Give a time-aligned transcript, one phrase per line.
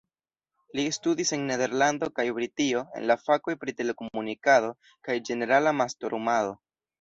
[0.77, 4.73] Li studis en Nederlando kaj Britio en la fakoj pri telekomunikado
[5.09, 6.59] kaj ĝenerala mastrumado.